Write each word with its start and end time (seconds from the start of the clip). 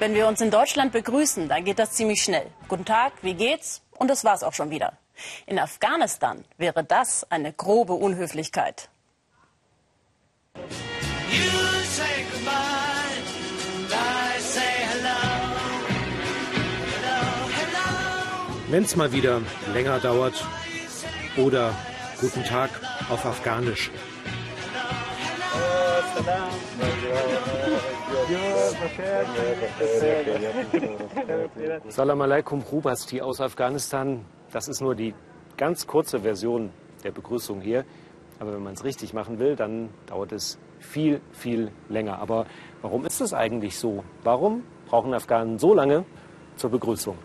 Wenn 0.00 0.14
wir 0.14 0.26
uns 0.26 0.40
in 0.40 0.50
Deutschland 0.50 0.92
begrüßen, 0.92 1.48
dann 1.48 1.64
geht 1.64 1.78
das 1.78 1.92
ziemlich 1.92 2.22
schnell. 2.22 2.46
Guten 2.68 2.84
Tag, 2.84 3.12
wie 3.22 3.34
geht's? 3.34 3.80
Und 3.92 4.08
das 4.08 4.24
war's 4.24 4.42
auch 4.42 4.52
schon 4.52 4.70
wieder. 4.70 4.94
In 5.46 5.58
Afghanistan 5.58 6.44
wäre 6.58 6.82
das 6.82 7.30
eine 7.30 7.52
grobe 7.52 7.92
Unhöflichkeit. 7.94 8.88
Wenn 18.68 18.82
es 18.82 18.96
mal 18.96 19.12
wieder 19.12 19.42
länger 19.72 20.00
dauert 20.00 20.44
oder 21.36 21.72
guten 22.20 22.42
Tag 22.42 22.70
auf 23.08 23.24
Afghanisch. 23.24 23.92
Salam 31.88 32.20
alaikum 32.20 32.62
Rubasti 32.62 33.20
aus 33.20 33.40
Afghanistan. 33.40 34.24
Das 34.52 34.68
ist 34.68 34.80
nur 34.80 34.94
die 34.94 35.14
ganz 35.56 35.86
kurze 35.86 36.20
Version 36.20 36.70
der 37.02 37.10
Begrüßung 37.10 37.60
hier. 37.60 37.84
Aber 38.38 38.52
wenn 38.52 38.62
man 38.62 38.74
es 38.74 38.84
richtig 38.84 39.12
machen 39.12 39.38
will, 39.38 39.56
dann 39.56 39.90
dauert 40.06 40.32
es 40.32 40.58
viel, 40.78 41.20
viel 41.32 41.70
länger. 41.88 42.18
Aber 42.20 42.46
warum 42.82 43.06
ist 43.06 43.20
es 43.20 43.34
eigentlich 43.34 43.78
so? 43.78 44.04
Warum 44.22 44.64
brauchen 44.86 45.14
Afghanen 45.14 45.58
so 45.58 45.74
lange 45.74 46.04
zur 46.56 46.70
Begrüßung? 46.70 47.16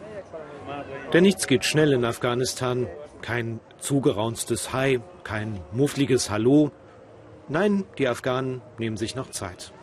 Denn 1.13 1.23
nichts 1.23 1.48
geht 1.48 1.65
schnell 1.65 1.93
in 1.93 2.05
Afghanistan. 2.05 2.87
Kein 3.21 3.59
zugeraunstes 3.79 4.73
Hi, 4.73 4.99
kein 5.23 5.59
muffliges 5.71 6.29
Hallo. 6.29 6.71
Nein, 7.49 7.83
die 7.97 8.07
Afghanen 8.07 8.61
nehmen 8.77 8.95
sich 8.95 9.15
noch 9.15 9.31
Zeit. 9.31 9.73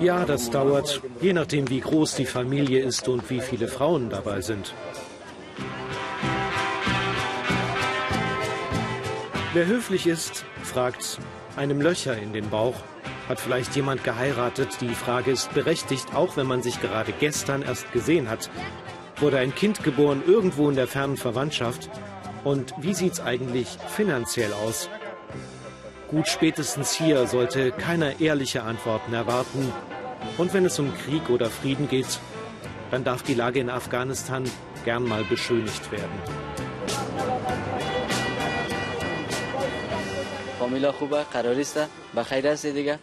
Ja, 0.00 0.24
das 0.24 0.50
dauert, 0.50 1.02
je 1.20 1.32
nachdem, 1.32 1.68
wie 1.68 1.80
groß 1.80 2.14
die 2.14 2.26
Familie 2.26 2.82
ist 2.82 3.08
und 3.08 3.28
wie 3.28 3.40
viele 3.40 3.66
Frauen 3.68 4.08
dabei 4.08 4.40
sind. 4.40 4.74
Wer 9.54 9.66
höflich 9.66 10.06
ist, 10.06 10.46
fragt 10.62 11.18
einem 11.56 11.82
Löcher 11.82 12.16
in 12.16 12.32
den 12.32 12.48
Bauch. 12.48 12.76
Hat 13.28 13.38
vielleicht 13.38 13.76
jemand 13.76 14.02
geheiratet? 14.02 14.80
Die 14.80 14.94
Frage 14.94 15.30
ist 15.30 15.52
berechtigt, 15.52 16.14
auch 16.14 16.38
wenn 16.38 16.46
man 16.46 16.62
sich 16.62 16.80
gerade 16.80 17.12
gestern 17.12 17.60
erst 17.60 17.92
gesehen 17.92 18.30
hat. 18.30 18.48
Wurde 19.20 19.36
ein 19.36 19.54
Kind 19.54 19.84
geboren 19.84 20.22
irgendwo 20.26 20.70
in 20.70 20.74
der 20.76 20.86
fernen 20.86 21.18
Verwandtschaft? 21.18 21.90
Und 22.44 22.72
wie 22.78 22.94
sieht's 22.94 23.20
eigentlich 23.20 23.68
finanziell 23.94 24.54
aus? 24.54 24.88
Gut, 26.08 26.28
spätestens 26.28 26.92
hier 26.92 27.26
sollte 27.26 27.72
keiner 27.72 28.20
ehrliche 28.20 28.62
Antworten 28.62 29.12
erwarten. 29.12 29.70
Und 30.38 30.54
wenn 30.54 30.64
es 30.64 30.78
um 30.78 30.94
Krieg 31.04 31.28
oder 31.28 31.50
Frieden 31.50 31.90
geht, 31.90 32.20
dann 32.90 33.04
darf 33.04 33.22
die 33.22 33.34
Lage 33.34 33.60
in 33.60 33.68
Afghanistan 33.68 34.44
gern 34.86 35.04
mal 35.04 35.24
beschönigt 35.24 35.92
werden. 35.92 36.61
فامیلا 40.72 40.92
خوبه 40.92 41.22
قراری 41.22 41.60
است 41.60 41.80
بخیر 42.16 42.46
هستی 42.46 42.72
دیگه؟ 42.72 42.98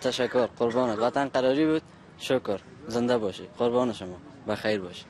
تشکر. 0.00 0.46
قربانت. 0.46 0.98
وطن 0.98 1.28
قراری 1.28 1.66
بود. 1.66 1.82
شکر. 2.18 2.60
زنده 2.88 3.18
باشی. 3.18 3.48
قربان 3.58 3.92
شما. 3.92 4.16
بخیر 4.48 4.80
باشی. 4.80 5.04